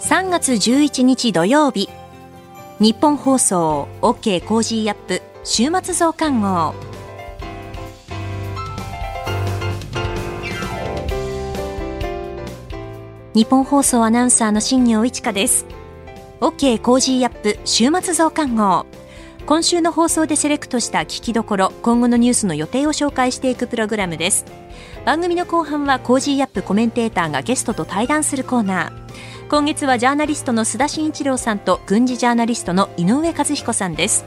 [0.00, 1.90] 3月11日土曜日
[2.78, 6.74] 日本放送 OK コージーアップ週末増刊号。
[13.34, 15.66] ニッポン放送アナウンサーの新行市佳です。
[16.40, 18.86] OK Cozy up 週末増刊号。
[19.44, 24.46] 今週の放送でセレクトした聞きどころ今後のニュースの予定を紹介していくプログラムです。
[25.04, 28.99] 番組の後半は Cozy up コメンテーターがゲストと対談するコーナー。
[29.50, 34.24] 今月はジャーナリストの須田慎一郎さんと軍事ジャーナリストの井上和彦さんです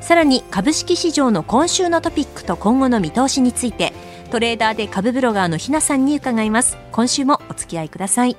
[0.00, 3.92] さらに株式市場の今週のトピックと今後の見通しについて
[4.30, 8.38] トレーダーで株ブロガーのひなさんに伺います今週もお付き合いください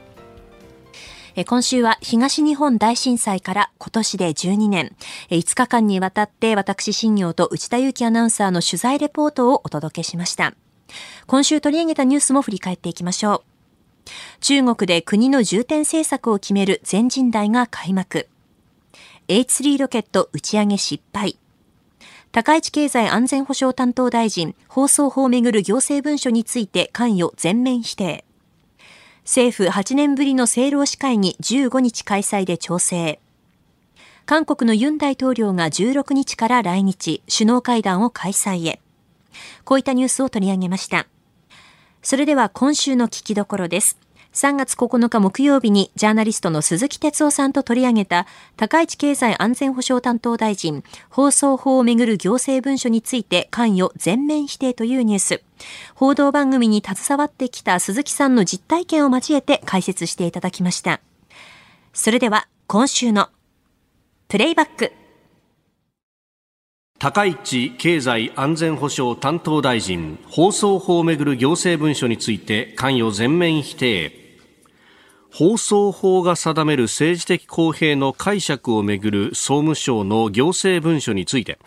[1.46, 4.96] 今週は東日本大震災から今年で12年、
[5.30, 10.54] 5日間にわたって私新行と内田雄基アナウンサーの取材レポートをお届けしました。
[11.28, 13.55] 今週取り上げたニュースも振り返っていきましょう。
[14.42, 18.28] 中国で国の重点政策を決める全人代が開幕。
[19.28, 21.38] H3 ロケット打ち上げ失敗。
[22.32, 28.26] 高市経済安全保障担当大臣、放送法をめぐる行政文書について関与全面否定。
[29.24, 33.20] 政府8年ぶりの政労使会議15日開催で調整。
[34.26, 38.82] 韓国のユン大統領が16日から来日、首脳会談を開催へ。
[39.64, 41.08] こういったニュースを取り上げました。
[42.06, 43.98] それでは今週の聞きどころです。
[44.32, 55.42] 3月9日木曜日にジャーナリストの鈴木哲夫さんと取り上げた高市経済安全保障担当大臣放送法をめぐる行政文書について関与全面否定というニュース。
[55.96, 61.02] 報道番組に携わってきた鈴木さんの実体験を交えて解説していただきました。
[61.92, 63.30] それでは今週の
[64.28, 65.05] プレイバック。
[67.06, 74.12] 高市経済安全保障担当大臣放送法をめぐる行政文書について関与全面否定。
[75.32, 81.60] 放送法が定める政治的公平の解釈をめぐる総務省の行政文書について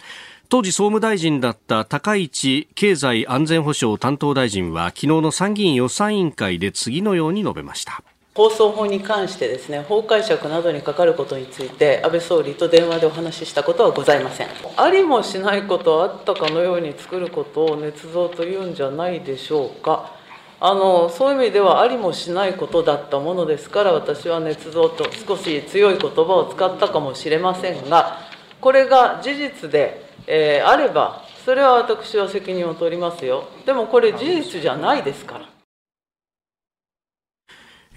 [0.48, 8.02] 当時総務大臣だった高市経済安全保障担当大臣は昨日の参議院予算委員会で次のように述べました。
[8.38, 14.48] 放送法に関してですね、法解釈などにかかることについて、安倍総理と電話でお話ししたことはございません。
[14.76, 20.14] ありもしないことあったかのように作ることを捏造というんじゃないでしょうか。
[20.60, 28.18] あのそういう意味ではありもしないことだったものですから私は捏造と少し強い言葉を使ったかもしれませんが
[28.60, 35.57] これが事実で、えー、あればそれは私は責任を取りますよでもこれ事実じゃないですから。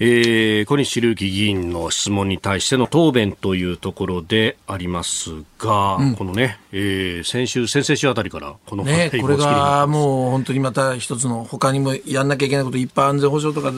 [0.04, 5.30] えー、小西隆樹議員の質問に対しての答弁というところであります
[5.60, 13.72] が、うん、このね、えー、先週、先々週あたりから、この、ね、これがもう本当にまた一つの、他にもやんなきゃいけないこと、いっぱい安全保障とか、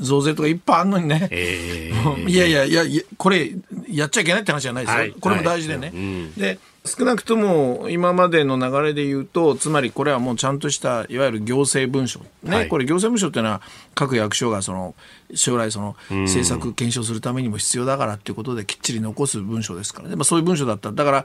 [0.00, 3.52] 増税とかいっぱいあるのにね、えー、 いやいやいや、これ、
[3.88, 5.86] やっちゃいけないって話じゃないですよ、はい、これも大事でね。
[5.86, 13.62] はいうん、で少なくとも今までの流れで言うと、つまりこれはもうちゃんとしたいわゆる行政文書、ね、はい、これ、行政文書っていうのは、
[13.94, 14.94] 各役所がその
[15.32, 21.24] 将来、その政策検証するためにも必要だからっていうことで、きっちり残す文書ですからね、まあ、そういう文書だった、だから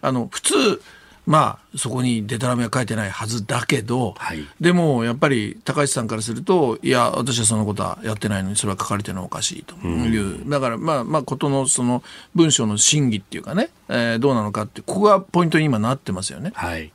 [0.00, 0.82] あの普通、
[1.26, 12.04] まあ、そこにでたらめは書いてないはずだけど、はい、でもやっぱり高市さんからすると、いや、私はそのことはやってないのに、それは書かれてるのはおかしいという、うん、だから、まあ、まあ、ことのその
[12.36, 16.52] 文章の真偽っていうかね、えー、どうなのかって、ここがポイントに今なってますよね。
[16.54, 16.92] はい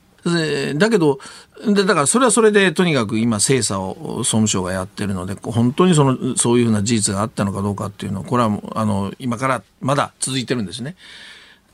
[0.75, 1.17] だけど、
[1.65, 10.95] でだからそれはそれでとにかく今、精査を総務省がやってるので、本当にそのそういうふうな事実があったのかどうかっていうのは、これはあの今からまだ続いてるんですね。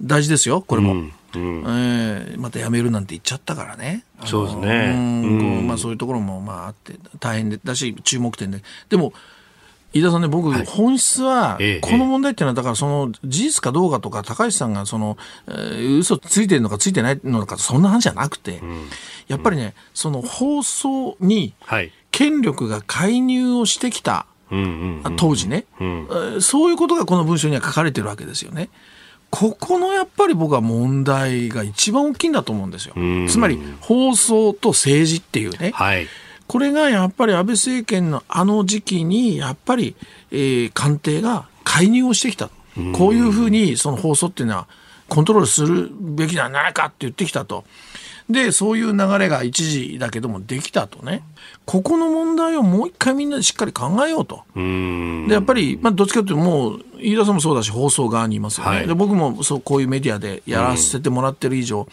[0.01, 0.94] 大事ですよ、これも。
[0.94, 4.04] うんうん、えー、また辞めるなんて言っちゃったからね。
[4.26, 4.94] そうですね。
[4.96, 4.98] う
[5.64, 8.62] ん、まあそういうところもまああって大変でだし注目点で。
[8.90, 9.14] でも
[9.94, 15.18] 飯田さんね、僕、はい、本質は、この問題っていうのは、だからその事実かどうかとか、高橋さんがその、
[15.48, 18.90] えー、嘘ついてるのかついてないのか、そんな話じゃなくて、うん、
[19.28, 21.54] やっぱりね、その放送に
[22.12, 24.28] 権力が介入をしてきた、
[25.18, 25.86] 当時ね、う
[26.38, 28.69] ん、そういうことがこの文書には書かれてるわけですよね。
[29.29, 32.95] ここのやっぱり僕は問題が一番大きいんだと思うんですよ。
[33.27, 35.71] つまり放送と政治っていうね。
[35.74, 36.07] はい、
[36.47, 39.95] これがやっぱり安倍政権のあの時期にやっぱり、
[40.31, 42.50] えー、官邸が介入をしてきた。
[42.94, 44.68] こういうふうにその放送っていうのは
[45.09, 47.63] コントロールするべきではないかって言ってきたと。
[48.29, 51.24] で、そういう流れが一時だけどもできたとね。
[51.65, 54.44] ここの問題をもう一回みんなでしっかり考えようと。
[54.56, 58.77] で、やっぱり、まあ、どっちかというともう、飯田さんもそうだし、放送側にいますよね。
[58.77, 61.88] はい、で僕もそう、こういうメディアでやらせてもらってる以上、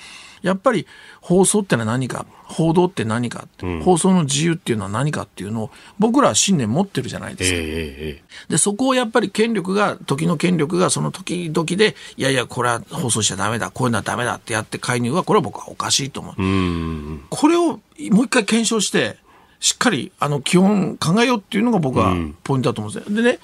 [0.44, 0.86] やっぱり
[1.22, 7.56] 放送ってのは何か報道って何か、うん、放送の自由っていうのは何かっていうのを僕らは信念持ってるじゃないですか。
[7.58, 17.14] えー、でそこをやっぱり権力が時の権力がその時々でいやいやこれは放送しちゃダメだこういうのはダメだってやって介入はこれは僕はおかしいと思う。
[17.14, 19.16] うこれをもう一回検証して
[19.60, 23.16] しっかりあの基本考えようっていうのが僕はポイントだと思うんですよ。
[23.16, 23.38] でね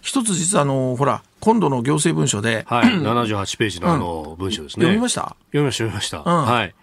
[0.00, 5.36] 一つ実はあのほら今度の行政文書で、はい、78ページのあの文書ですね、読みました？
[5.52, 6.74] 読みました読みました、うん、はい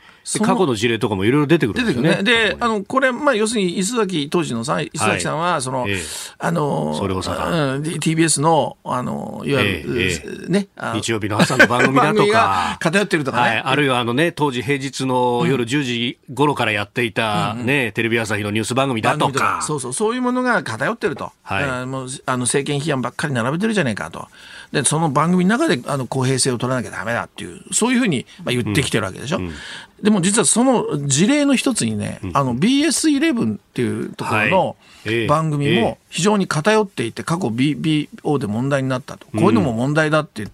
[0.41, 2.21] 過去の事例とかもいろいろ出てくるんですよね。
[2.21, 5.93] で、ね、あの、これ、まあ、要するに、磯崎、当時のさ、磯崎さんは、その、はい、
[6.37, 13.49] あの、それをさ、うん、TBS の、あの、いわゆる、えー、ね、日曜日の朝の番組だとか、偏ってるとかね。
[13.49, 19.61] はい、あるいは、あのね、当時平日の夜10時頃からやっていた、ね、テレビ朝日のニュース番組だとか。
[19.61, 21.31] そうそう、そういうものが偏ってると。
[21.43, 21.85] はい。
[21.85, 24.27] もう、あの、政権批判ばっかり並べてるじゃないかと。
[24.71, 29.45] でその番組の中であの公平性を取らなきゃだめだっていうそういうふうにまあ言ってきてるわけでしょ、うん。
[29.45, 29.53] うん、
[30.01, 39.25] でも実はその事例の一つにね、あの BS11 っていうところの番組も非常に偏っていて過去 BBO で問題になったと。
[39.27, 40.47] こういうのも問題だって、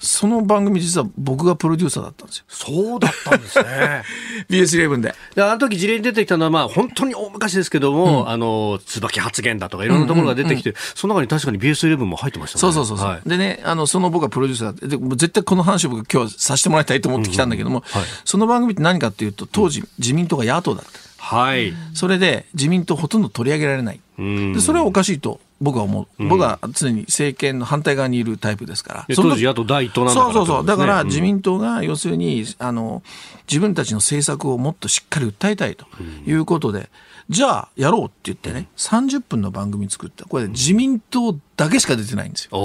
[0.00, 2.44] その番組実は僕がプロデューサーだったんですよ。
[2.48, 4.02] そうだったんですね。
[4.48, 5.14] BS11 で。
[5.34, 12.60] で、あの時事例に出てきたのは、まあ本当に大昔ですけども、うん、あの、椿発言だとかいろんなところが出てきて、うんうんうん、その中に確かに BS11 も入ってましたね。
[12.60, 20.90] そうそうそうそう、はい、でね、あの、その僕はプロデューサーで、絶対この話を僕今日させてもらいたいと思ってきたんだけども、うんうんはい、その番組って何かっていうと、当時自民党が野党だった。
[21.20, 21.74] はい。
[21.94, 24.00] それで自民党ほとんど取り上げられない。
[24.18, 33.02] でそれはおかしいと僕は思う、僕は常に政権の反対側にいるタイプですから、当時、野党第一党なんだから、そうそうそう、だから自民党が要するに、あの
[33.48, 35.86] 自分たちの政策をもっとしっかり訴えたいと
[36.26, 36.88] いうことで、
[37.28, 42.58] じゃあやろうって言ってね、30分の番組作った、これ、自民党だけしか出てないんですよ。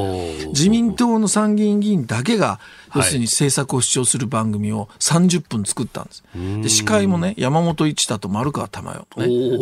[0.53, 2.62] 自民党の参議院議員だけが、
[2.95, 6.24] 要するに政策を主張する番組を30分作ったんです。
[6.63, 9.57] で司会もね、山本一太と丸川珠代、ね。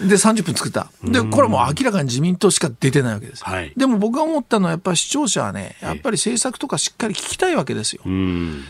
[0.00, 0.90] でで、30分作った。
[1.04, 3.44] で、これも明らかに自民党しか出てないわけです。
[3.44, 8.02] はい、でも僕が思ったのは、やっぱり視聴者はね、やっぱり政策とかしっかり聞きたいわけですよ。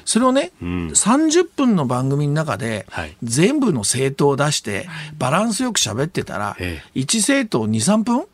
[0.05, 2.87] それをね、30分の番組の中で、
[3.23, 6.57] 全部の政党を出して、バランスよく喋ってたら、
[6.97, 8.25] 1政党2、3分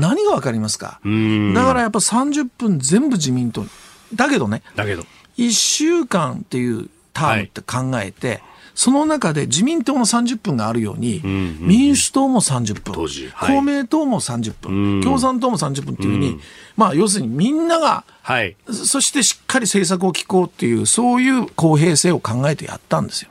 [0.00, 1.00] 何がわかりますか？
[1.54, 3.64] だからやっぱ30分全部自民党。
[4.14, 5.04] だけどね、だけど。
[5.36, 8.42] 1週間っていうタームって考えて、はい。
[8.74, 12.94] その中で自民党の30分があるように、うんうん、民主党も30分、
[13.32, 16.38] はい、公明党も30分、共産党も30分っていうふうに、
[16.76, 23.30] まあ、要するにみんなが、はい、そしてしっかり政策を聞こうっていう、そういう公平性を考えてやったんですよ。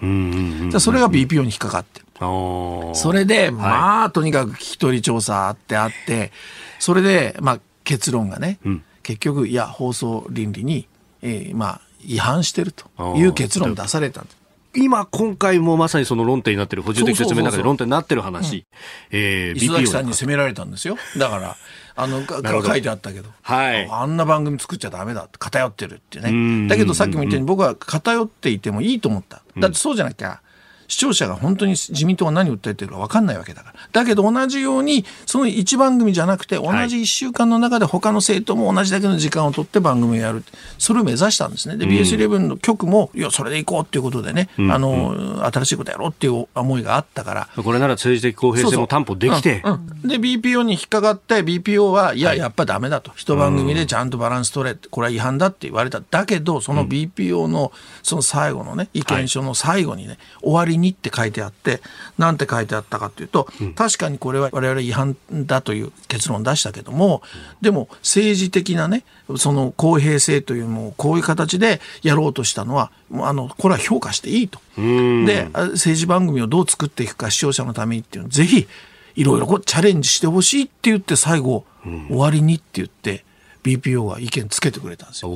[0.81, 2.01] それが BPO に引っかかって。
[2.01, 2.06] る。
[2.19, 6.31] それで、まあ、とにかく聞き取り調査あってあって、
[6.79, 10.87] それで、まあ、結論がね、うん、結局、いや、放送倫理に、
[11.21, 14.37] えー、まあ、違反してるという結論を出されたんです。
[14.75, 18.65] 今、今回もまさにその論点になってる、補充的説明の中で論点になってる話、
[19.11, 20.97] えー、磯崎さんに責められたんですよ。
[21.17, 21.57] だから、
[21.95, 26.67] あの、書いてあったけど、はい、あんな番組作っちゃだめだって、偏ってるってね。
[26.67, 29.41] だけどさっきも言ったように、僕は偏っていてもいいと思った。
[29.57, 30.41] だってそうじゃなきゃ、
[30.88, 33.80] 視聴者が本当に自民党が何を訴えてるか分かんないわけだから。
[33.92, 40.44] だけど同じように、その一番組じゃなくて、同じ1週間の中で他の政党も同じだけの時間を取って番組をやる。
[40.78, 41.78] それを目指したんですね。
[41.78, 47.50] で、BS11 の局も、いや、それでいこうっていうことでね、うん、あの、新しいことやろうっていう思いがあったから。
[47.62, 49.62] これなら政治的公平性も担保できて。
[49.63, 53.12] そうそううんうん、で、BPO に引っかかって、BPO は、いや、やっぱダメだと。
[53.15, 54.75] 一番組でちゃんとバランス取れ。
[54.89, 56.01] これは違反だって言われた。
[56.10, 57.72] だけど、その BPO の、
[58.03, 61.81] その最後のね、意見書の最後にね、終わりにって書いてあって、って
[62.17, 67.22] 何て書いてあったかというと、うん、確かにこれは我々違反だという結論を出したけども、
[67.62, 69.03] でも政治的なね
[69.38, 74.60] その公平性というもうこういう形でやろうとしたのはあのこれは評価していいと。
[74.77, 78.67] で政治番組をどう作っていくか視聴者のためにっていうのをぜひ
[79.15, 83.25] いろいろチャレンジしてほしいって言って最後、終わりにって言って
[83.63, 85.31] BPO は意見つけてくれたんですよ。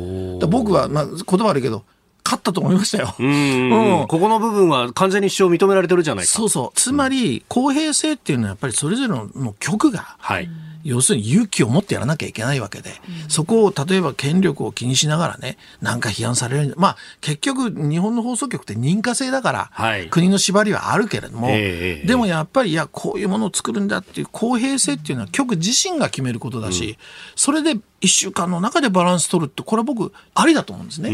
[0.48, 1.84] 僕は、まあ、言葉悪いけど
[2.24, 3.16] 勝ったと思いましたよ。
[3.20, 6.32] うん、ここの部分は完全に主張認められてるじゃないか。
[6.32, 6.80] そうそう。
[6.80, 10.50] つまり、公平性っていうのはやっぱりそれぞれの局が、はい。
[10.84, 12.90] 要するに勇気を持ってやらなきゃいけないわけで、
[13.24, 16.74] うん、そこを例えば権力を気にしながらね、なんか批判される。
[16.78, 26.96] まあ結局日本の放送局って認可制だから、はい、国の縛りはあるけれども、えー、でもやっぱりいや、こういうものを作るんだっていう公平性っていうのは局自身が決めることだし、うん、
[27.36, 31.10] それで1週間の中でバランス取るって、これは僕ありだと思うんですね。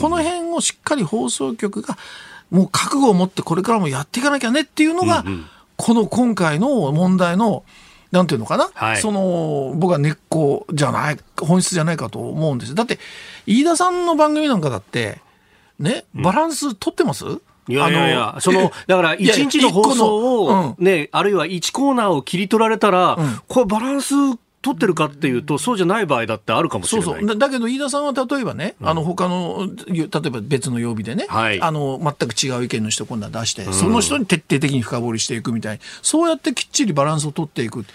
[0.00, 1.98] この辺をしっかり放送局が
[2.50, 5.46] もう覚悟を持ってこれからもやっていかなきゃねっていうのが、うんうん、
[5.76, 7.64] この今回の問題の
[8.12, 12.98] なんていうのかな、はい、その僕は根っこじゃない本質じゃないかと思うんですだって
[13.46, 15.20] 飯田さんの番組なんかだって
[15.80, 24.14] ね、バランス取ってます、いやいやいや、その、だから一日の放送を、ね、あるいは1コーナーを切り取られたら、これバランス
[24.62, 27.04] 取ってるかっていうと、そうじゃない場合だってあるかもしれない。
[27.06, 27.38] そうそう。
[27.38, 37.86] だけど、飯田さんは例えばね、うん、あの、他の、例えば別の曜日でね、はい、あの、全く違う意見の人今度は出して、その人に徹底的に深掘りしていくみたいに、そうやってきっちりバランスを取っていく。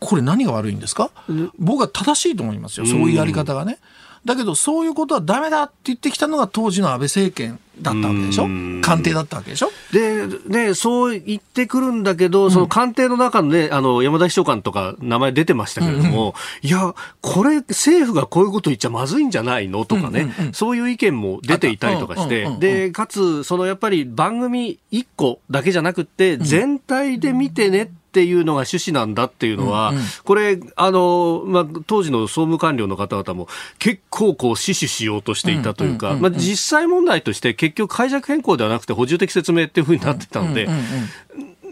[0.00, 1.10] これ何が悪いんですか、
[1.58, 2.86] 僕は正しいと思いますよ。
[2.86, 3.78] そういうやり方がね。
[4.24, 8.42] だけど、そういうことはダメだって言ってきたのが当時の安倍政権だったわけでしょ？
[8.80, 9.70] 官邸だったわけでしょ？
[9.92, 19.84] で、ね、そう言ってくるんだけど、その官邸の中のね、あの、山田秘書官とか名前出てましたけれども、うんうん、いや、これ政府がこういうこと言っちゃまずいんじゃないの？
[19.84, 40.66] とかね、うんうんうん、そういう意見も出ていたりとかして、で、かつ、そのやっぱり番組1個だけじゃなくて、全体で見てねってっていうのが趣旨なんだっていうのは、うんうん、これ、あの、まあ、当時の総務官僚の方々も結構こう死守しようとしていたというか、まあ、実際問題として結局解釈変更ではなくて補充的説明っていうふうになってたので、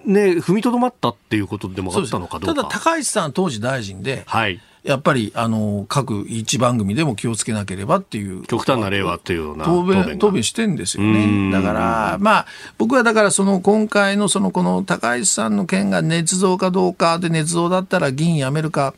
[0.07, 2.63] ね、踏みとどまったっていうことでもあったのかどうか。
[2.63, 4.63] ただ、高市さん当時大臣で、はい。
[4.83, 8.43] やっぱりあの各一番組でも気をつけなければっていう。
[8.45, 11.53] 極端な例はっていうような答弁答弁してんですよね。
[11.53, 12.47] だからまあ
[12.79, 18.95] 僕はだからその今回のそのこの高市さんの件が捏造かどうかで捏造だったら議員辞めるか。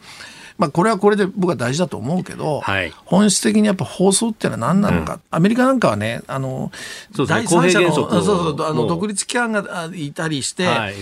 [0.58, 6.70] まあ、これはこれで僕は大事だと思うけど、はい、本質的にやっぱ放送っていうのは何なのか、うん、アメリカなんかはね、あの、
[7.12, 10.94] そう第三者のそうそうあの独立機関がいたりして、はい、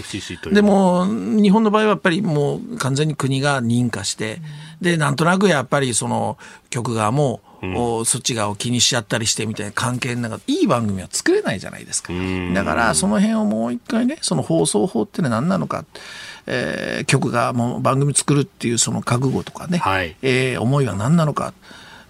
[0.53, 4.41] でも、日本の場合はやっぱりもう完全に国が認可して、
[4.81, 6.39] で、なんとなくやっぱりその
[6.71, 12.13] 局側も、うん、そっち側を気にしちゃったりしてみたいな関係の中いい番組は作れないじゃないですか。
[12.55, 15.85] だからその辺をもう一回ねその放送法っていうのは何なのか。
[16.47, 21.53] えー、局がもう番組作るっていうその覚悟とかね、はい、えー、思いは何なのか。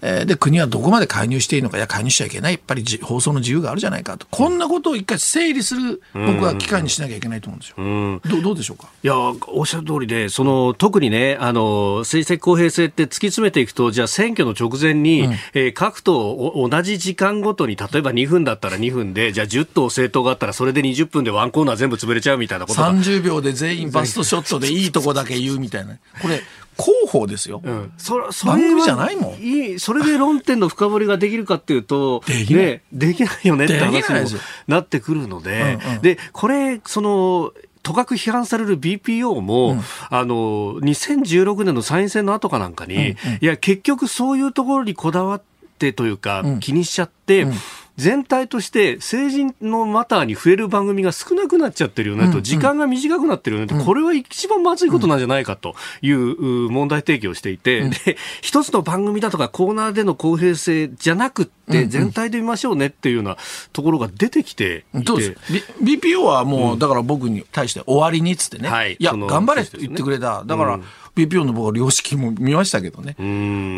[0.02, 2.52] えー、で国はどこまで介入していいのかいや介入しちゃいけない。
[2.52, 4.26] やっぱり放送の自由があるじゃないかと。
[4.30, 7.76] こんなことを一回整理する僕は機会にしなきゃいけないと思うんですよ。
[7.78, 8.20] うん。
[8.24, 8.88] どどうでしょうか？
[9.02, 25.96] いやおっしゃる通りでその特にねあの政治的公平性って突き詰めていくとじゃあ選挙の直前に、うん、えー、各党同じ時間ごとに例えば2分だったら2分でじゃあ10党政党があったらそれで20分でワンコーナー全部潰れちゃうみたいなこと30秒で全員バストショットでいいとこだけ言うみたいな。
[26.22, 26.40] これ
[26.80, 27.60] 広報ですよ。
[27.64, 29.34] うん、そそ番組じゃないもん。
[29.34, 32.64] いい、それで論点の深掘りができるかっていうと、できない。
[32.64, 45.42] ね、できないよねって話になってくるので、うんうん、で、これ、その、とかく批判される BPO も、うん、あの、2016年の参院選の後かなんかに、うんうん、いや、結局そういうところにこだわっ
[45.78, 47.54] てというか、うん、気にしちゃって、うん
[48.00, 63.36] 全体として成人のマターに触れる番組が少なくなっちゃってるよねと、時間が短くなってるよねと、これは一番まずいことなんじゃないかという問題提起をしていて、で、一つの番組だとかコーナーでの公平性じゃなくて、全体で見ましょうねっていうような
[63.74, 65.36] ところが出てきていて。
[65.82, 70.42] BPO はもう、だから僕に対して終わりにっつってね、はい、いや、頑張れって言ってくれた。
[70.44, 70.80] だから、
[71.26, 73.16] BPO の僕は良識も見ましたけどね。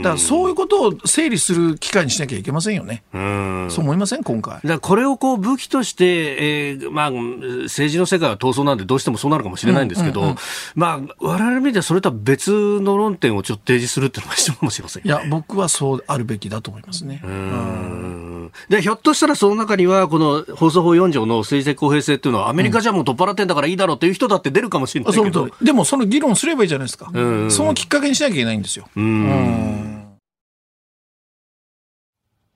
[0.02, 3.02] だからそういうことを整理する機会にしなきゃいけませんよね。
[3.12, 4.24] そう思いません？
[4.24, 4.60] 今回。
[4.64, 10.38] だこれをこう武器として、えー、まあ、政治の世界は闘争なんでどうしてもそうなるかもしれないんですけど、うんうんうん、
[10.74, 17.20] まあ、我々見てそれとは別の論点をちょっと提示するっていうのが必要かもしれません、ね、いや、僕はそうあるべきだと思いますね。
[17.24, 18.22] うん
[18.68, 25.48] で、ひょっとしたらその中には、この放送法4条の政治的公平性っていうのは、アメリカじゃもう取っ払ってんだからいいだろうっていう人だって出るかもしれないけど。
[25.62, 27.10] でも、その議論すればいいじゃないですか。
[27.50, 28.88] そのきっかけにしなきゃいけないんですよ。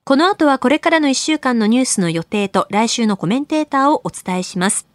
[0.04, 4.86] この後はこれからの1週間のニュースの予定と来週のコメンテーターをお伝えします。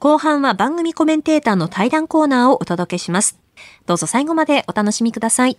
[0.00, 3.38] 後半は番組コメンテーターの対談コーナーをお届けします。
[3.86, 5.58] どうぞ最後までお楽しみください。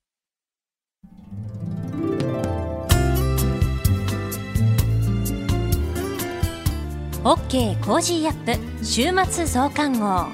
[7.23, 10.25] OK コージーアップ週末増刊号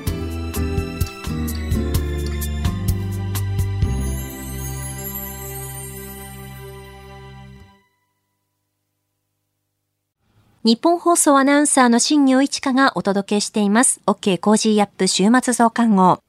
[10.64, 14.00] 日本放送アナウンサーの新業一華がお届けしています。
[14.06, 16.27] OK Cozy up 週末増刊号。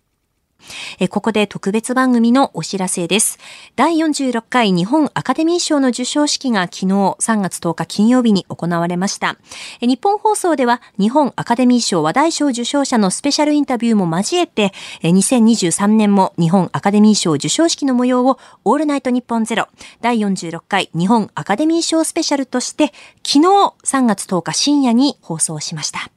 [1.00, 3.38] えここで特別番組のお知らせです。
[3.77, 9.37] 第46回日本アカデミー賞の授賞式が昨日3月10日金曜日に行われました。
[9.81, 14.73] え日本放送では日本アカデミー賞話題賞受賞者のスペシャルインタビューも交えて、
[15.03, 19.69] え2023年も日本アカデミー賞授賞式の模様をオールナイトニッポンゼロ
[20.00, 22.93] 第46回日本アカデミー賞スペシャルとして
[23.25, 26.11] 昨日3月10日深夜に放送しました。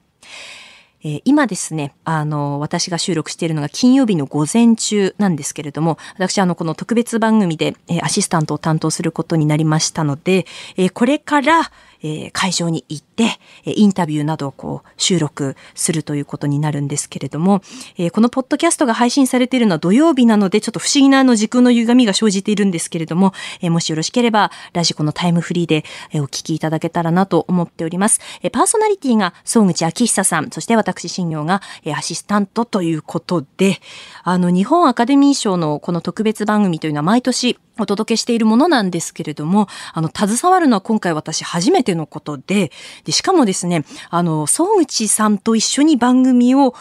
[1.03, 10.45] えー、今ですね、あの、私が収録しているのが金曜日の午前中なんですけれども、私は、あの、この特別番組で、えー、アシスタントを担当することになりましたので、
[10.77, 11.71] えー、これから、
[12.03, 17.61] え、会場に行って、えインタビューなどをこう収録するということになるんですけれども、
[17.97, 25.83] えー、このポッドキャストが配信されているのは土曜日なので、ちょっと不思議なあの時空の歪みが生じているんですけれども、えー、もしよろしければ、ラジコのタイムフリーで、
[26.15, 28.19] お聞きいただけたらなと思っております。
[28.41, 31.61] えパーソナリティが総口昭久さん、そして私、新業が、
[31.95, 33.79] アシスタントということで、
[34.23, 42.71] あの、日本アカデミー賞のこの特別番組というのは毎年お届けしているものなんですけれども、あの、携わるのは今回私初めてのこと、で、
[43.11, 46.73] しかもですね、あの、総口さんと一緒に番組を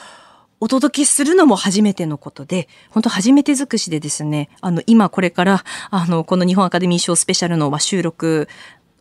[0.61, 8.47] お届けするのも初めてのことで、本当初めて尽くしでですね、あの、今これから、あの、この日本アカデミー賞スペシャルの収録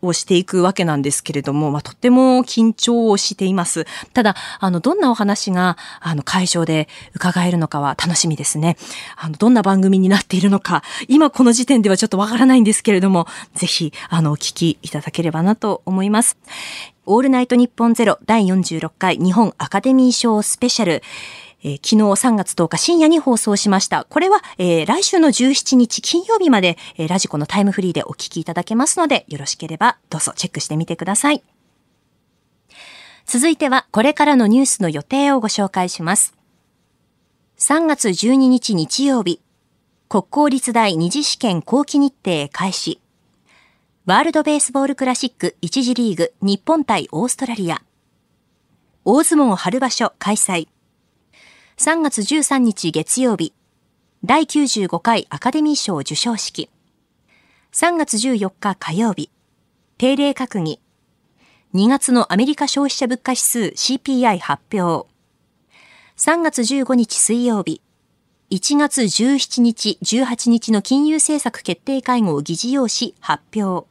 [0.01, 3.85] をしていくわけなんですけれども、まあ、とっても緊張をしています。
[4.13, 8.77] ただ、あの、どんなお話が、あの、会場で伺えるのかは楽しみですね。
[9.17, 16.37] あの、どんな番組になっているのか、今この時点ではちょっとわからないんですけれども、ぜひ、あの、お聞きいただければなと思います。
[17.05, 21.01] オールナイト日本ゼロ第46回日本アカデミー賞スペシャル。
[21.63, 24.05] えー、昨日3月10日深夜に放送しました。
[24.05, 31.43] これは、えー、来週の17日金曜日まで、えー、ラジコのタイムフリーでお聞きいただけますので、よろしければどうぞチェックしてみてください。
[33.25, 36.33] 続いては、これからのニュースの予定をご紹介します。
[37.59, 39.41] 3月12日日曜日、
[40.07, 42.99] 国公立大二次試験後期日程開始。
[44.05, 47.83] ワールドベースボールクラシック1次リーグ日本対オーストラリア。
[49.05, 50.67] 大相撲春場所開催。
[51.79, 53.53] 3月13日月曜日、
[54.25, 56.69] 第95回アカデミー賞授賞式。
[57.71, 59.31] 3月14日火曜日、
[59.97, 60.81] 定例閣議。
[61.73, 65.07] 2月のアメリカ消費者物価指数 CPI 発表。
[66.17, 67.81] 3月15日水曜日、
[68.49, 73.87] 1月17日、18日の金融政策決定会合議事要旨発表。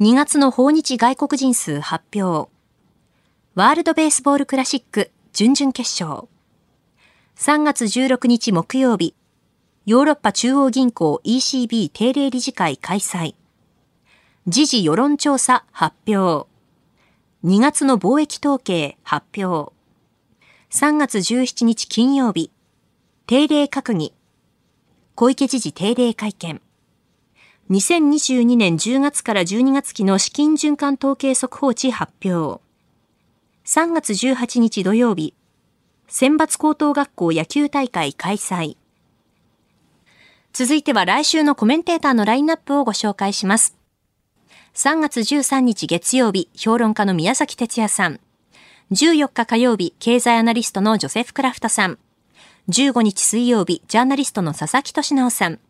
[0.00, 2.50] 2月の訪日外国人数発表。
[3.54, 6.31] ワールドベースボールクラシック準々決勝。
[7.44, 9.16] 3月16日木曜日、
[9.84, 13.34] ヨーロッパ中央銀行 ECB 定例理事会開催。
[14.46, 16.46] 時事世論調査発表。
[17.44, 19.72] 2月の貿易統計発表。
[20.70, 22.52] 3月17日金曜日、
[23.26, 24.14] 定例閣議。
[25.16, 26.62] 小池知事定例会見。
[27.70, 32.62] 2022年10月から12月期の資金循環統計速報値発表。
[33.66, 35.34] 3月18日土曜日、
[36.14, 38.76] 選抜高等学校野球大会開催。
[40.52, 43.74] 続いては来週のコメンテーターのラインナップをご紹介します。
[44.74, 48.20] 3月13日月曜日、評論家の宮崎哲也さん。
[48.90, 51.98] 14日火曜日、経済アナリストのジョセフ・クラフトさん。
[52.68, 55.60] 15日水曜日、ジャーナリストの佐々木俊直さん。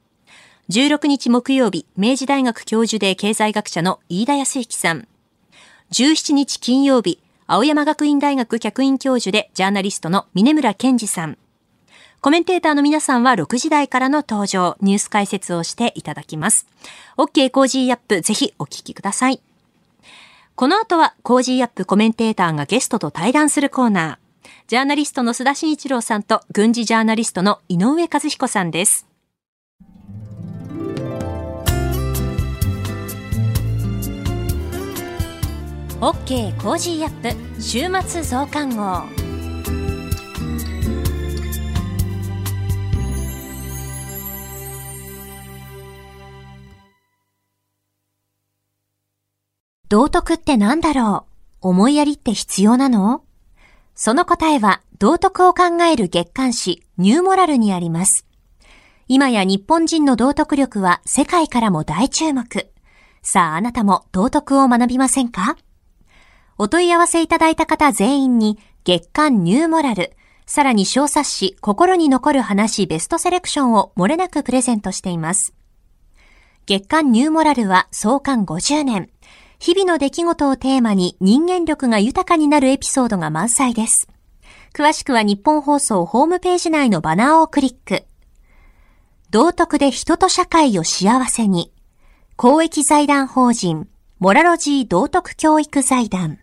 [0.70, 5.07] 16日木曜日、明治大学教授で経済学者の飯田康之さん。
[5.92, 7.20] 17日金曜日、
[7.55, 11.37] 青山学院大学客員教授でジャーナリストの峰村健二さん。
[12.23, 16.67] コメンテーターの皆さんは6時台からの登場、ニュース解説をしていただきます。
[17.19, 19.43] OK コージーアップ、ぜひお聞きください。
[20.55, 24.49] この後は Cozy up コメンテーターがゲストと対談するコーナー。
[24.69, 29.12] ジャーナリストの須田慎一郎さんと軍事ジャーナリストの井上和彦さんです。
[36.03, 39.05] OK Cozy up 週末増刊号
[49.88, 51.27] 道徳って何だろ
[51.62, 51.69] う？
[51.69, 53.23] 思いやりって必要なの？
[53.95, 58.27] その答えは道徳を考える月刊誌ニューモラルにあります。
[59.07, 62.73] 今や日本人の道徳力は世界からも大注目。
[63.23, 65.57] さああなたも道徳を学びませんか？
[66.59, 70.15] お問い合わせいただいた方全員に月刊ニューモラル、
[70.47, 75.55] さらに小冊子心に残る話ベストセレクションを漏れなくプレゼントしています。
[76.67, 79.11] 月刊ニューモラルは創刊50年。
[79.59, 84.09] 日々の出来事をテーマに人間力が豊かになるエピソードが満載です。
[84.75, 88.05] 詳しくは日本放送ホームページ内のバナーをクリック。
[89.31, 91.73] 道徳で人と社会を幸せに。
[92.37, 93.88] 公益財団法人、
[94.19, 96.38] モラロジー道徳教育財団。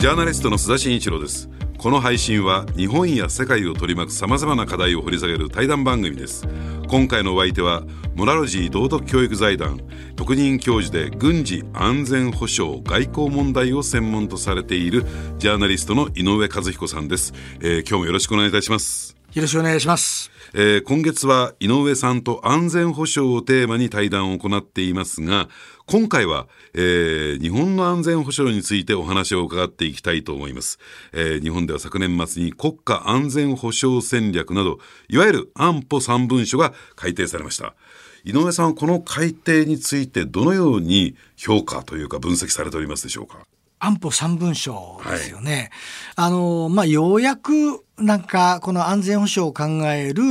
[0.00, 1.50] ジャーナリストの須田慎一郎です。
[1.76, 6.48] この配信は日本や世界を取り巻くさまざまな課題を掘り下げる対談番組です。
[6.88, 7.82] 今回のお相手は
[8.14, 9.78] モラロジー道徳教育財団
[10.16, 15.04] 特任教授で軍事安全保障外交問題を専門とされている
[15.36, 25.48] ジャーナリストの井上和彦さんです、えー、今日もよろしくお願いいたしますよろしくお願いしますえー、今月は井上さんと安全保障をテーマに対談を行っていますが
[25.90, 30.78] 今回は、えー、日本の安全保障についてお話を伺っていきたいと思います、
[31.12, 37.74] えー、日本では昨年末に国家安全保障戦略などいわゆる安保3文書が改定されました。
[38.22, 43.38] 井上さんこの改定についてどのように評価というか分析されておりますでしょうか？
[43.80, 45.70] 安保三文書ですよね。
[46.14, 50.22] はい、あの、まあ、ようやくなんかこの安全保障を考える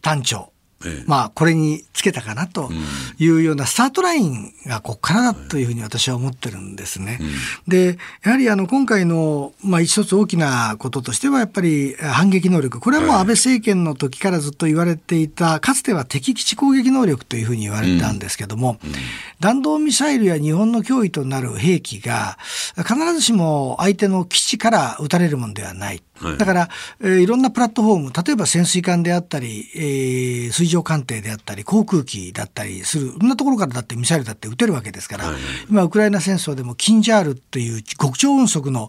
[0.00, 0.53] 単調、
[1.06, 2.70] まあ、これにつけたかなと
[3.18, 7.18] いうようなスタートラインがここからだというふうに私は思ってるんですね。
[7.68, 18.78] で、やはりあの今回の、まあ、一つ大きなこととしては、やっぱり反撃能力、これはもう安倍政権の時からずっと言われていた、かつては敵基地攻撃能力というふうに言われたんですけども、
[19.40, 22.38] 弾道ミサイルや日本の脅威となる兵器が、
[22.76, 26.02] 必ずしも相手の基地から撃たれるものではない。
[26.38, 26.68] だから、
[27.00, 35.36] えー、いろんなプラットフォーム、例えば潜水艦であったり、えー、水上艦艇であったり、航空機だったりする、いろんなところからだってミサイルだって撃てるわけですから、はい、
[35.68, 38.88] 今、ウクライナ戦争でもキンジャールっていう極超音速の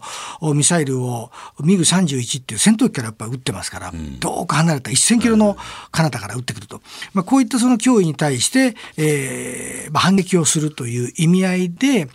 [0.54, 5.56] ミサイルをミグ31っていう戦闘機からやっぱ撃ってますから、うん、遠く離れた1000キロの
[5.90, 6.80] 彼方から撃ってくると。
[7.12, 12.08] まあ、こういったその脅威に対して、えーまあ、反撃をするという意味合いで、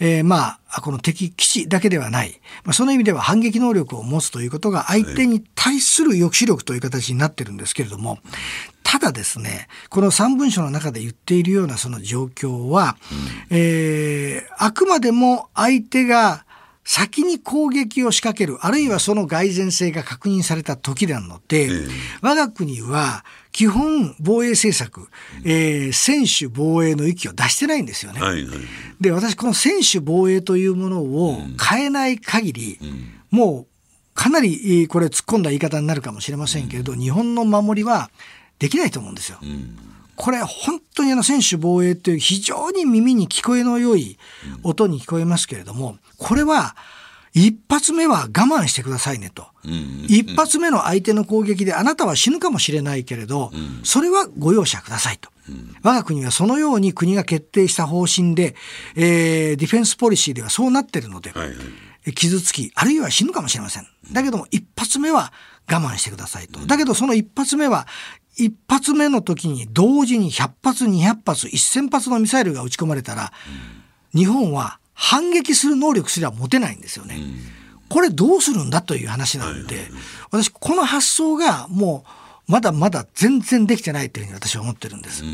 [0.00, 8.18] えー、まあ、この敵基地だけではない、まあ、その意味では反撃能力を持つということが相手に対する抑止力という形になってるんですけれども、
[8.82, 12.96] ただですね、この3文書の中で言っているようなその状況は、
[13.50, 16.43] うん、えー、あくまでも相手が
[16.84, 21.88] 先に攻撃を仕掛ける、あるいはその蓋然性が確認された時なので、えー、
[22.20, 25.08] 我が国は基本防衛政策、
[25.44, 28.20] えー、専守防衛の域を出してないんですよね。
[28.20, 28.58] はいはい、
[29.00, 33.66] で、私この専守防衛というものを変えない限り、うん、もう
[34.12, 38.10] かなりこれ突っ込んだ言い方になるかもしれませんけれど、うん、日本の守りは
[38.58, 39.38] できないと思うんですよ。
[39.42, 44.18] うんこれ本当にあの専守防衛という非常に耳に聞こえの良い
[44.62, 46.76] 音に聞こえますけれども、これは
[47.32, 49.46] 一発目は我慢してくださいねと。
[50.06, 53.50] 一発目の相手の攻撃であなたは死ぬかもしれないけれど、
[53.82, 55.30] それはご容赦くださいと。
[55.82, 58.54] 我が国はそのように国が決定した方針で、
[58.94, 61.54] えー、ディフェンスポリシーではそうなってるので、はいは
[62.06, 63.86] い、傷つき、あるいは死ぬかもしれません。
[64.12, 65.32] だけども一発目は
[65.70, 66.60] 我慢してくださいと。
[66.60, 67.86] だけどその一発目は
[68.36, 73.32] 一発目の時に同時に100発、200発、1000発のミサイルが撃ち込まれたら、
[74.14, 77.16] 日本は反撃する能力すら持てないんですよね。
[77.88, 79.88] これどうするんだという話なんで、
[80.30, 82.04] 私この発想がも
[82.48, 85.24] うまだまだ全然できてないというふうに私は思ってるんです。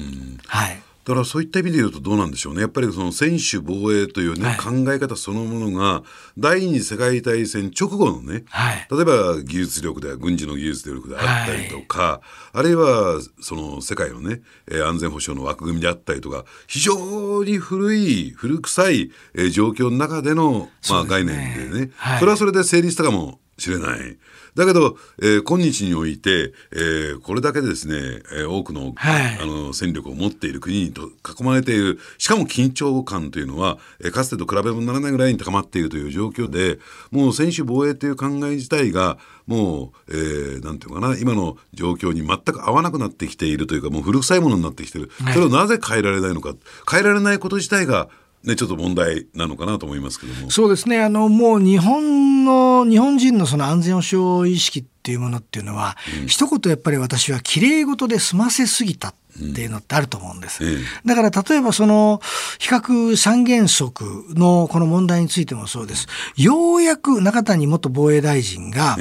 [0.46, 0.82] はい。
[1.10, 2.60] だからそういった意味で言うとどうなんでしょうね。
[2.60, 6.04] やっぱりその専守防衛というね、はい、考え方そのものが
[6.38, 12.20] 第二次世界大戦直後のね、はい、例えば技術力で軍事の技術力であったりとか、は
[12.54, 14.40] い、あるいはその世界のね
[14.86, 19.10] 安全保障の枠組みであったりとか非常に古い古臭い
[19.50, 21.90] 状況の中での、まあ、概念でね。
[22.20, 24.16] それはそれで成立したかもしれない。
[24.60, 27.94] だけど、えー、今日において、えー、これだけですね、
[28.32, 36.78] えー、多くのはい、あの戦力を持っている国にと囲まれているしかも緊張感というのは、えー、かつてと比べ物にならないぐらいに高まっているという状況で
[37.10, 46.54] もう専守防衛という考え自体がもう、えー、なんていうかな今の状況に全く合わなくなってきているというかもう古臭いものになってきている、それをなぜ変えられないのか
[46.88, 48.08] 変えられないこと自体が
[48.44, 50.50] ね、ちょっと問題なのかなと思いますけども。
[50.50, 51.02] そうですね。
[51.02, 60.62] あの、もう日本の、日本人のその安全保障意識っていうものっていうのは、うん、一言やっぱり私は綺麗事で済ませすぎたっっていうのってあると思うんです。
[61.04, 62.20] だから例えばその
[62.58, 66.06] 比較三原則のこの問題についてもそうです。
[66.36, 68.96] ようやく中谷元防衛大臣が、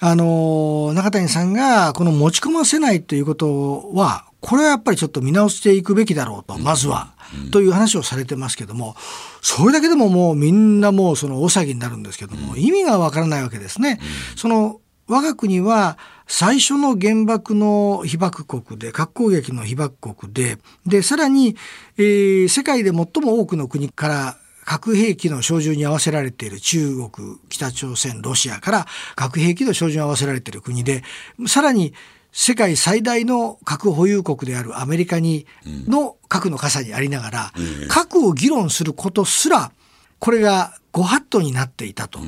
[0.00, 7.14] あの、中谷さんがこの持ち込ませないということは、これはやっぱりちょっと見直していくべきだろうと、まずは、
[7.50, 8.94] という話をされてますけども、
[9.40, 14.00] それだけでももうみんなもうその大騒ぎになるんですけども、意味がわからないわけですね。
[14.36, 21.56] その我が国は最初の原爆の被爆国で、核攻撃の被爆国で、で、さらに、
[21.96, 31.02] えー、世界で最も多くの国から核兵器の照準に合わせられている中国、北朝鮮、ロシアから核兵器の照準に合わせられている国で、
[31.46, 31.92] さらに
[32.32, 35.46] 世界最大の核保有国であるアメリカに、
[35.86, 37.52] の核の傘にありながら、
[37.88, 39.70] 核を議論することすら、
[40.18, 42.20] これがご法度になっていたと。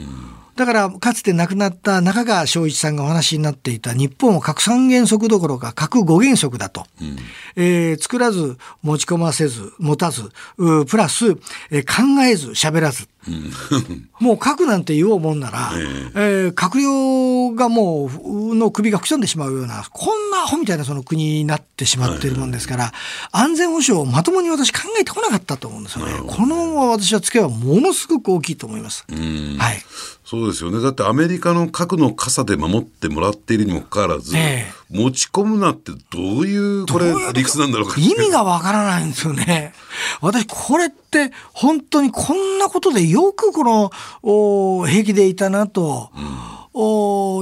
[0.56, 6.86] だから、かつて亡くなった中川昭一さんがお話になっていた日本を核三原則どころか核五原則だと。
[7.00, 7.16] うん、
[7.56, 11.36] えー、作らず、持ち込ませず、持たず、プラス、
[11.70, 13.06] えー、考えず、喋らず。
[14.20, 22.92] もう核なんて言おうもんなら、えー、えー、閣僚がもう、の首がくしゃんでしまうような、こんなアホみたいなその国になってしまっているもんですから、
[23.32, 26.12] 安全保障をまともに私考えてこなかったと思うんですよね。
[26.26, 29.04] この私は付けはものすごく大きいと思います。
[29.10, 29.84] はい。
[30.28, 30.80] そうですよね。
[30.82, 38.00] だってアメリカの核の傘で守ってもらっているにもかかわらず、えー、持ち込むなってどういうこれ理屈なんだろうか。
[38.00, 39.72] 意味がわからないんですよね。
[40.20, 43.92] 私これって本当にこんなことでよくこの
[44.24, 46.10] お平気でいたなと。
[46.16, 46.55] うん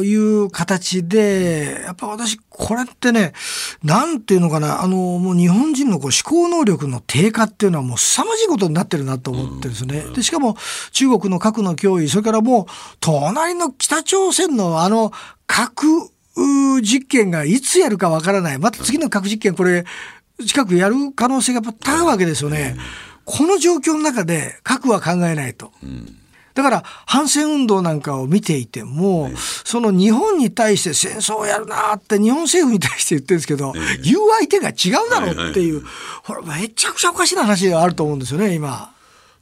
[0.02, 3.32] いう形で、やっぱ私、これってね、
[3.82, 10.04] なんていうのかな、あの、もう日本人のこう思考能力の低下っていうのはもう凄まじいことになってるなと思ってるんですね。
[10.14, 10.56] で、しかも
[10.92, 12.66] 中国の核の脅威、それからもう、
[13.00, 15.12] 隣の北朝鮮のあの
[15.46, 15.86] 核
[16.82, 18.58] 実験がいつやるかわからない。
[18.58, 19.84] また次の核実験、これ、
[20.44, 22.76] 近くやる可能性が高いわけですよね。
[23.24, 25.72] この状況の中で核は考えないと。
[25.82, 26.18] うん
[26.54, 29.30] だから反戦運動なんかを見ていても、
[29.64, 35.82] その日本に対して戦争をやるなって日本政府に対して言ってるんですけど、言う相手が違うだろうっていう、
[36.22, 38.93] ほらめちゃくちゃおかしい話があると思うんですよね今。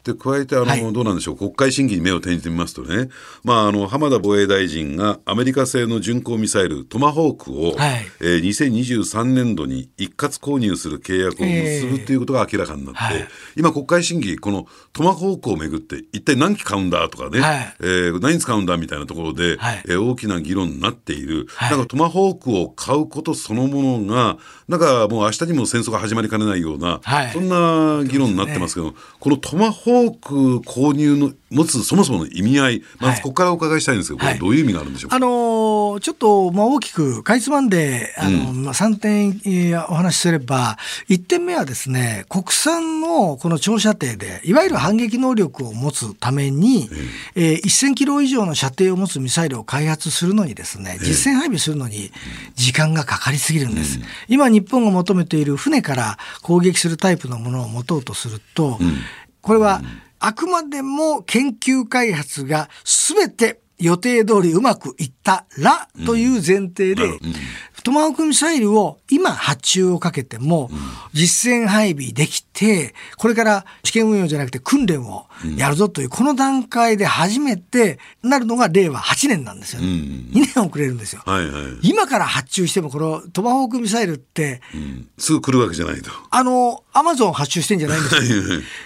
[0.04, 1.36] で加えてあの、はい、どうなんでしょう。
[1.36, 3.08] 国会審議に目を転じてみますとね、
[3.44, 8.02] まあ、あの浜田防衛大臣がアメリカ製の巡航ミサイルトマホークを、はい。
[8.20, 24.38] えー、2023年度に一括購入する契約を結ぶということが明らかになって、えーはい、今国会審議このトマホークをめぐって一体何機買うんだとかね、はい、えー、何使うんだみたいなところで、はい、えー、大きな議論になっている、はい、なんかトマホークを買うことそのものが
[24.68, 27.00] なんかもう明日にも戦争が始まりかねないような、
[27.32, 40.78] そんな議論になってますけど、ね、このトマホーフォーク購入の持つそもそもの意味合い、まずここからお伺いしたいんですけど、はい、これどういう意味があるんでしょうか、あのー、ちょっと、まあ、大きくかいつまんで、あの、うん、まあ、3点、えー、お話しすれば、
[41.08, 46.88] 1点目はですね、国産のこの長射程で、いわゆる反撃能力を持つために、
[47.36, 52.10] えー、えー、1000キロ以上の射程を持つミサイルを開発するのにですね、実戦配備するのに
[52.54, 53.98] 時間がかかりすぎるんです。
[53.98, 58.96] うん、今、日本が求めている船から攻撃するタイプのものを持とうとすると、うん
[59.42, 59.82] これは
[60.18, 67.18] あくまでも研究開発が全て予定通りうまくいったらという前提で、
[67.82, 70.70] トマホークミサイルを今発注をかけても、
[71.12, 79.86] 実戦配備できて、これから試験運用じゃなくて訓練をやるぞという、この段階で初めてなるのが令和8年なんですよね。
[79.86, 81.22] 2年遅れるんですよ。
[81.82, 86.10] 今から発注しても、このトマホークミサイルって、うん、すぐ来るわけじゃないと。
[86.30, 88.22] あの、アマゾン発注してんじゃないんですよ。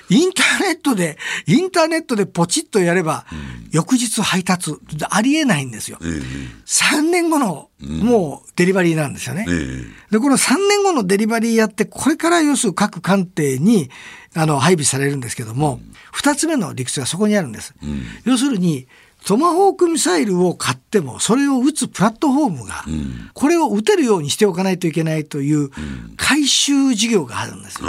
[0.08, 3.26] インターネットで、インターネットでポチッとやれば、
[3.70, 4.74] 翌日配達、
[5.10, 5.98] ありえないんですよ。
[6.00, 9.44] 3年後の、もうデリバリーなんですよね。
[10.10, 13.90] で、この3年後のデリバリーやって、これから要する各艦艇に、
[14.34, 15.80] あの、配備されるんですけども、
[16.12, 17.74] 二、つ目の理屈がそこにあるんです。
[18.24, 18.86] 要するに、
[19.26, 22.84] トマホークミサイルを買っても、それを撃つプラットフォームが、
[23.34, 25.70] これを撃てるようにしておかないといけないという
[26.16, 27.88] 回収事業があるんですよ。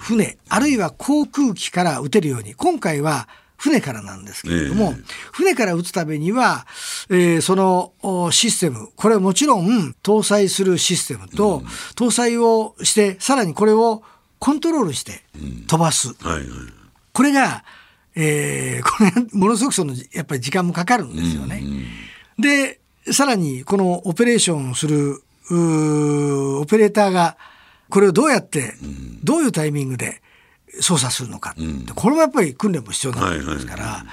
[0.00, 2.54] 船、あるいは航空機から撃てるように。
[2.54, 3.28] 今回は、
[3.60, 6.66] 船からなんですけれども、えー、船から撃つためには、
[7.10, 7.92] えー、その
[8.32, 14.02] システム、これはもちろん搭載するシステムと、うん、搭載をして、さらにこれを
[14.38, 15.22] コントロールして
[15.66, 16.16] 飛ばす。
[16.18, 16.48] うんはいはい、
[17.12, 17.64] これが、
[18.16, 21.60] えー、これ、ものすごくその、やっぱり時間もかかるんですよね。
[21.62, 21.84] うんうん、
[22.38, 22.80] で、
[23.12, 27.36] さらに、このオペレーションをする、オペレーターが、
[27.90, 28.74] これをどうやって、
[29.22, 30.22] どういうタイミングで、
[30.80, 34.06] 操作するのか、うん、これもやっぱり訓練も必要なわけですから、はいはい、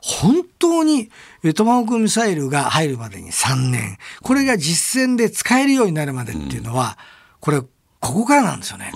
[0.00, 1.10] 本当に
[1.54, 3.98] トマホークミサイルが入るまでに3年。
[4.22, 6.98] これが実戦で使えるようになるまでっていうのは、
[7.40, 7.68] これこ
[8.00, 8.92] こからなんですよね。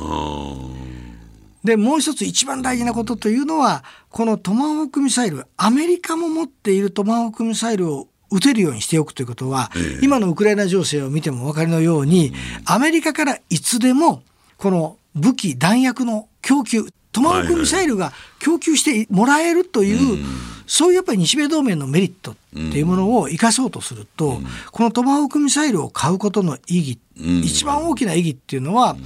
[1.64, 12.32] でもう一つ一番大事なことというのはこのトマホークミサイルアメリカも持っているトマホークミサイルを撃てるようにしておくということは、えー、今のウクライナ情勢を見てもお分かりのように、
[12.64, 14.22] アメリカからいつでも
[14.56, 20.22] この武器弾薬の供給トマホークミサイルが供給してもらえるという、はいはい、
[20.66, 28.96] そういうやっぱり日米同盟のメリットっていうものを生かそうとすると、うん、このトマホークミサイルを買うことの意義、うん、一番大きな意義っていうのは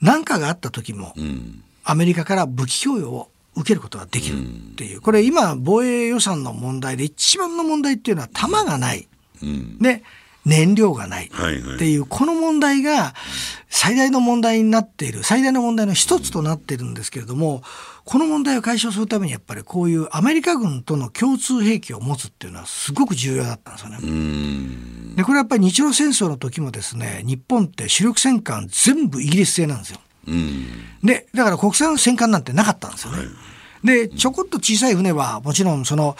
[0.00, 1.14] 何、うん、かがあった時も、
[1.84, 4.42] アメリカから武器供与を受けることができるっ
[4.76, 9.06] ていう、これ今防衛予算の問題で一番の問題っていうのは弾がない。
[9.80, 10.02] で
[10.46, 13.14] 燃料がないっていう、この問題が
[13.68, 17.62] 最大の問題になっている最大の問題の一つとなっているんですけれども
[18.04, 23.98] この問題を解消するためにやっぱりこういうアメリカ軍との共通兵器を持つっていうのはすごく重要だったんですよね。
[25.16, 29.98] でこれはやっぱり日露戦争の時もですね日本って主力戦艦全部イギリス製なんですよ。
[31.02, 33.18] でだから国産戦艦なんてなかったんですよね。
[33.18, 33.26] はい
[33.84, 36.16] でちょこっと小さい船はもちろんその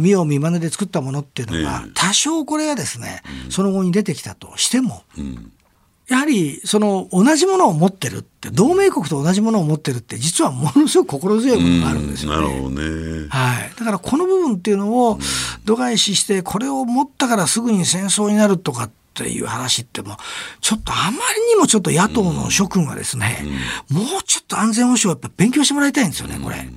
[0.00, 5.02] 見よう見まねで作ったものっていうのが多少これがですね、その後に出てきたとしても、
[6.08, 12.36] やはりその同じものを持ってるって同盟国と同じものを持ってるって実はものすごく心強いものがあるんですよね。
[12.36, 15.18] なるほどね、はい、だからこの部分っていうのを
[15.64, 20.16] 度外視してこれを持ったからすぐに戦争になるとかっていう話っても
[20.60, 21.16] ちょっとあまり
[21.54, 23.44] にもちょっと野党の諸君はですね、
[23.90, 26.68] もうちょっと安全保障やっぱ勉強してもらいたいんですよねこれ。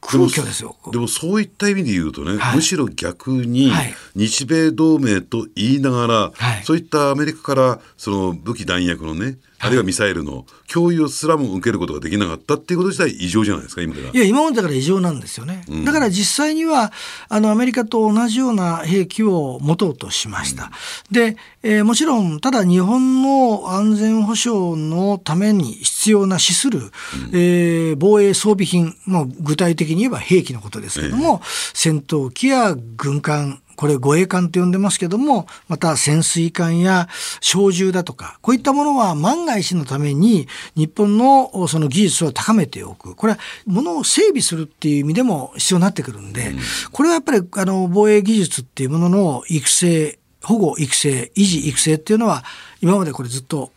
[0.00, 0.76] 空虚ですよ。
[0.92, 3.72] でもそういった意味で言うとね、はい、むしろ逆に
[4.14, 14.10] 日米同盟と言いながら、はい、そういったアメリカからその武器弾薬のねあるいはミサイルの共有すらも受けることができなかったっていうこと自体異常じゃないですか今では。
[14.12, 15.64] いや今までだから異常なんですよね。
[15.68, 16.92] うん、だから実際には
[17.28, 20.70] あのアメリカと同じような兵器を持とうとしました。
[21.10, 26.90] うん、で、えー、もちろんただ日本の安全保障のために必要な資する、うん、
[27.32, 37.08] えー、防衛装備品、も具体的に言えば兵器のことですけども、えー、戦闘機や軍艦これ護衛艦と呼んでますけども、また潜水艦や
[37.40, 43.14] 小銃だとか、こういったものは万が一のために日本のその技術を高めておく。
[43.14, 46.56] これは物を整備するっていう意味でも必要になってくるんで、
[46.90, 52.42] これはやっぱりあの防衛技術っていうものの育成、保護育成、維持育成っていうのは
[52.82, 53.70] 今までこれずっと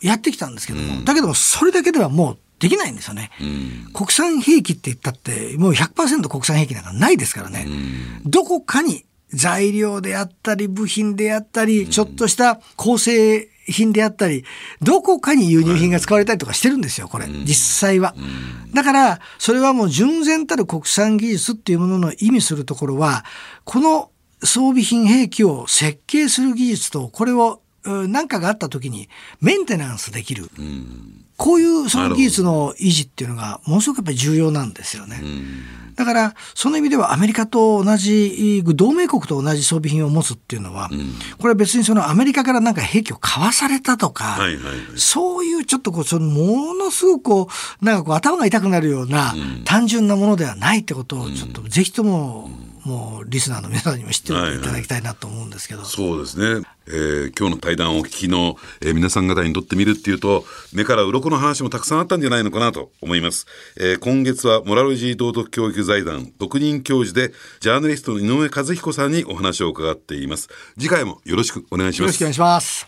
[0.00, 7.70] やってきたんですけども、だけどもそれだけではもうできないんですよね、うん、国産兵器って言ったってもう100%国産兵器なんかないですからね、う
[8.28, 14.44] ん、どこかに材料であったり、部品であったり、ちょっとした構成品であったり、
[14.80, 18.14] どこかに輸入品が使われたりとかしてるんですよ、これ、実際は。
[18.72, 23.24] だから、それはもう純然たる国産技術っていうものの意味するところは、
[23.64, 24.10] この
[24.42, 29.08] 装備品兵器を設計する技術と、これを何かがあった時に
[29.40, 30.50] メンテナンスできる。
[31.38, 35.22] こういうその技術の維持っていうのがものすごくやっぱり重要なんですよね。
[35.94, 44.38] だから、その意味ではアメリカと同じ、同盟国と同じ装備品を持つっていうのは、うん、これは別にそのアメリカからなんか兵器を買わされたとか、
[44.96, 47.48] そういうちょっとこう、そのものすごくこ
[47.82, 63.46] う、なんかこう頭が痛くなるような単純なものではないってことをちょっとぜひとも、うんもうリスナーの皆さんにも知っていただきたいなと思うんですけど、そうですね、えー、今日の対談をお聞きの、えー、皆さん方にとってみるっていうと目から鱗の話もたくさんあったんじゃないのかなと思います、
[63.76, 70.48] えー、今月はモラルジー道徳教育財団特任教授でジャーナリストの井上和彦さんにお話を伺っています。
[70.78, 72.00] 次回もよろしくお願いします。
[72.02, 72.86] よろしくお願いします。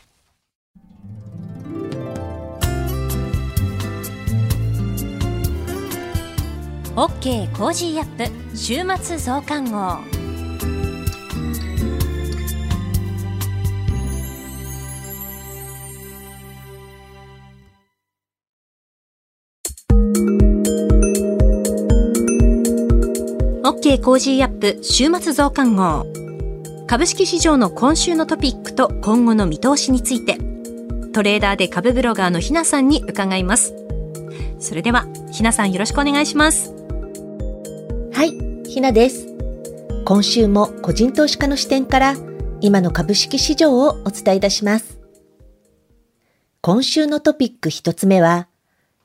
[6.97, 10.20] OK Cozy up 週末増刊号
[23.71, 26.05] OK Cozy up 週末増刊号
[26.87, 30.39] 株式市場の今週のトピックと今後の見通しについて
[31.13, 33.75] トレーダーで株ブロガーのひなさんに伺います
[34.59, 36.81] それではひなさんよろしくお願いします
[38.13, 39.29] はい、ひなです。
[40.05, 42.17] 今週も個人投資家の視点から
[42.61, 45.01] 今の株式市場をお伝えいたします。
[46.61, 48.49] 今週のトピック一つ目は、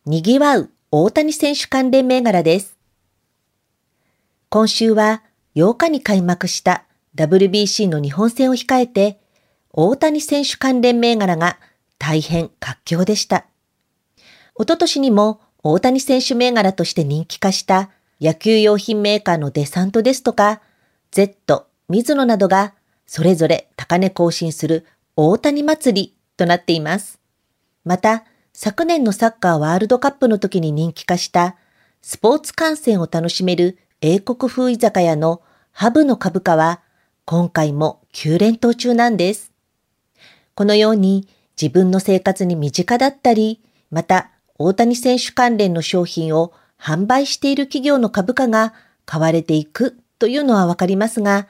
[0.05, 2.74] 賑わう大谷選手関連銘柄です。
[4.55, 5.21] 今週は
[5.55, 6.85] 8日に開幕した
[7.17, 9.19] WBC の日本戦を控えて、
[9.73, 11.59] 大谷選手関連銘柄が
[11.99, 13.47] 大変活況でした。
[14.55, 17.89] おととしにも大谷選手銘柄として人気化した
[18.21, 20.61] 野球用品メーカーのデサントですとか、
[21.11, 22.75] Z、水野などが
[23.07, 24.85] それぞれ高値更新する
[25.17, 27.19] 大谷祭りとなっています。
[27.83, 31.57] また、昨年のサッカーワールドカップの時に人気化した
[32.01, 35.41] スポーツ観戦を楽しめる英国風居酒屋の
[35.71, 36.81] ハブの株価は
[37.23, 39.51] 今回も急連投中なんです。
[40.53, 41.27] このように
[41.59, 48.73] 自分の生活に身近だったり、また大谷選手関連の商品を販売している企業の株価が
[49.05, 51.47] 買われていくというのはわかりますが、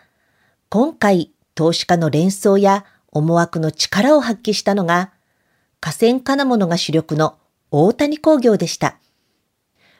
[0.70, 5.12] 今回投資家の連想や思惑の力を発揮したのが、
[5.80, 7.38] 河川金物が主力の
[7.72, 8.98] 大谷工業でした。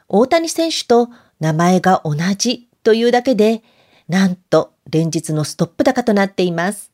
[0.08, 1.10] 大谷選手と
[1.40, 3.64] 名前が同じというだけで、
[4.08, 6.92] なんと連日のストップ高となっています。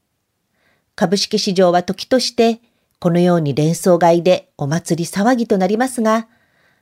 [0.96, 2.62] 株式市場は時として
[3.00, 6.28] このように連想買いでお祭り騒ぎとなりますが、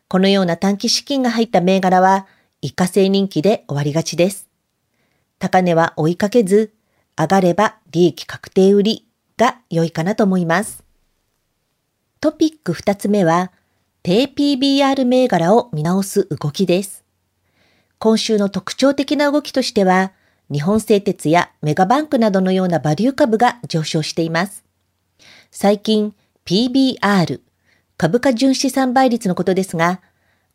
[0.09, 2.27] このような短期資金が入った銘柄は
[2.61, 4.49] 一過性人気で終わりがちです。
[5.39, 6.73] 高値は追いかけず、
[7.17, 9.07] 上がれば利益確定売り
[9.37, 10.83] が良いかなと思います。
[12.19, 13.53] トピック二つ目は、
[14.03, 17.05] 低 PBR 銘柄を見直す動きです。
[17.99, 20.13] 今週の特徴的な動きとしては、
[20.49, 24.63] 日本製鉄やメガバンクなどのようなバリュー株が上昇しています。
[25.51, 27.41] 最近、PBR、
[27.97, 29.99] 株価純資産倍率のことですが、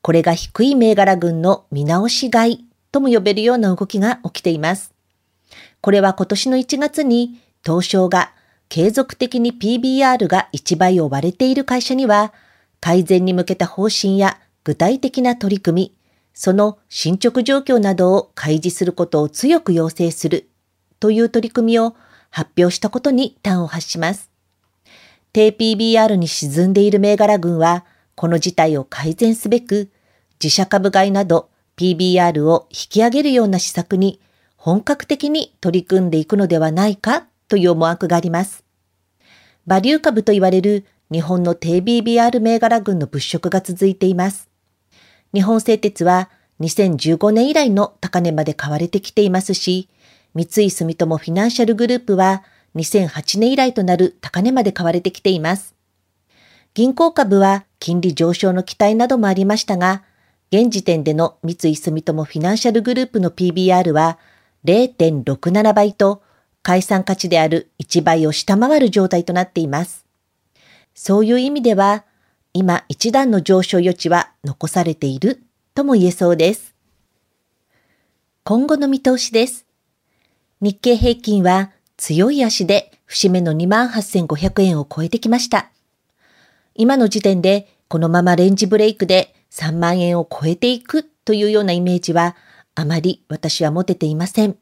[0.00, 4.94] これが低い銘柄群の見直し買いとも呼べるような動きが起きています。
[5.82, 8.32] これは今年の1月に東証が
[8.70, 12.32] 継続的に PBR が1倍を割れている会社には、
[12.80, 16.03] 改善に向けた方針や具体的な取り組み、
[16.34, 20.48] その進捗状況などを開示することを強く要請する
[21.00, 21.94] という取り組みを
[22.30, 24.30] 発表したことに端を発します。
[25.32, 27.84] 低 PBR に沈んでいる銘柄群は、
[28.16, 29.90] この事態を改善すべく、
[30.42, 34.20] 自社株買いなど PBR を引き上げるような施策に
[34.56, 38.64] 本格的に取り組んでいくのではないかという思惑があります。
[39.66, 44.53] バリュー株と言われる日本の低 BBR 銘柄群の物色が続いています。
[45.34, 46.30] 日本製鉄は
[46.60, 49.88] 2015年以来の高値まで買われてきていますし、
[50.34, 52.44] 三井住友フィナンシャルグループは
[52.76, 55.74] 2008年以来となる高値まで買われてきています。
[56.72, 60.04] 銀行株は金利上昇の期待などもありましたが、
[60.52, 64.18] 現時点での三井住友フィナンシャルグループの PBR は
[64.64, 66.22] 0.67倍と
[66.62, 70.06] 解散価値である1倍を下回る状態となっています。
[70.94, 72.04] そういう意味では、
[72.56, 75.42] 今一段の上昇余地は残されている
[75.74, 76.72] とも言えそうです。
[78.44, 79.66] 今後の見通しです。
[80.60, 85.72] 日経平均は強い足で節目の28,500円を超えてきました。
[86.76, 92.36] 今の時点でこのままレンジブレイクで3万円を超えていくというようなイメージは
[92.76, 94.56] あまり私は持てていません。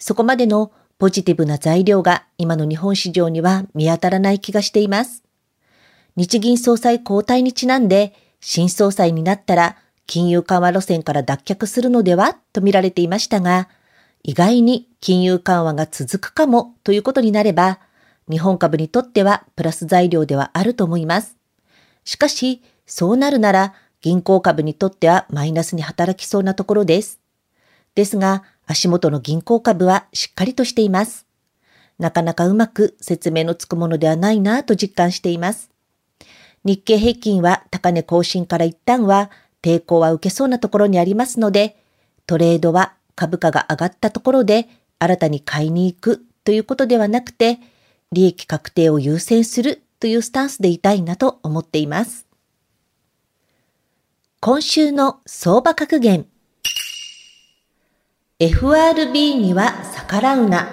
[0.00, 5.22] そこまでのポジティブな材料が今の日本市場には見当たらない気がしています。
[6.16, 13.68] 日銀総裁交代にちなんで、新総裁になったら金融緩和路線から脱却するのではと見られていましたが、
[14.22, 17.80] 意外に金融緩和が続くかもということになれば、
[18.30, 21.36] 日本株にとってはプラス材料ではあると思います。
[22.04, 27.20] しかし、そうなるなら銀行株にとってはマイナスに働きそうなところです。
[27.94, 31.26] ですが、足元の銀行株はしっかりとしています。
[31.98, 35.73] なかなかうまく説明のつくものではないなぁと実感しています。
[36.64, 39.30] 日経平均は高値更新から一旦は
[39.62, 41.76] 抵抗は受けそうなところにありますので、
[42.26, 47.58] トレードは株価が上がったところで新たに買いに行くということではなくて、
[48.12, 52.26] 利益確定を優先するというスタンスでいたいなと思っています。
[54.40, 56.26] 今週の相場格言。
[58.38, 60.68] FRB には逆らうな。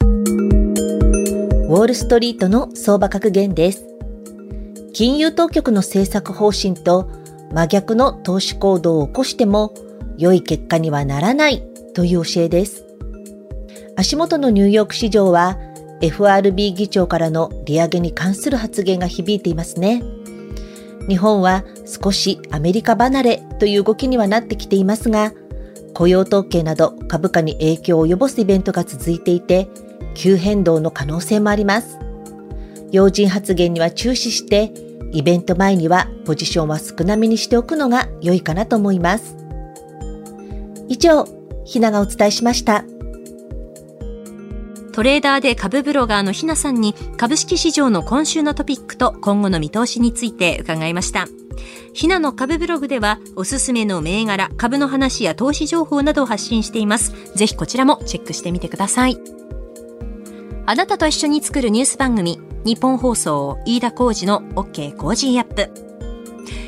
[0.00, 3.97] ウォールストリートの相場格言です。
[4.92, 7.10] 金融当局の政策方針と
[7.52, 9.74] 真逆の投資行動を起こしても
[10.16, 11.62] 良い結果にはならない
[11.94, 12.84] という教えです。
[13.96, 15.58] 足元のニューヨーク市場は
[16.00, 20.02] FRB 議長からの利上げに関する発言が響いていますね。
[21.08, 25.32] 日本は少しアメリカ離れという動きにはなってきていますが、
[25.94, 29.68] 雇用統計など株価に影響を及ぼすイベントが続いていて、
[30.14, 31.98] 急変動の可能性もあります。
[32.90, 34.72] 要人発言には注視して、
[35.12, 39.36] イベント前にはポジションは少なめにしておくのが良いかなと思います。
[40.88, 41.26] 以上、
[41.64, 42.84] ひながお伝えしました。
[44.92, 51.28] トレーダーで株ブロガーのひなさんに株式市場の今週のトピックと今後の見通しについて伺いました。
[51.92, 57.12] ひなの株ブログではおすすめの銘柄、株の話や投資情報などを発信しています。
[57.34, 59.37] ぜひこちらもチェックしてみてください。
[60.70, 65.70] あなたと一緒に作るニュース番組、ニッポン放送飯田浩司の OK Cozy up。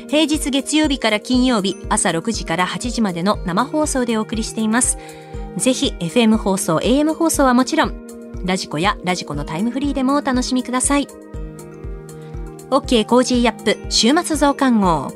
[0.09, 4.97] 平日月曜日から金曜日朝6時から8時までの生放送でお送りしています。
[5.57, 8.07] ぜひ FM 放送 AM 放送はもちろん
[8.43, 11.07] radiko や radiko のタイムフリーでもお楽しみください。
[12.71, 15.11] OK Cozy up 週末増刊号。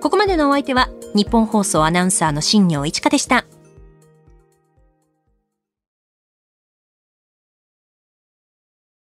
[0.00, 3.44] ここまでのお相手はニッポン放送アナウンサーの新行市佳でした。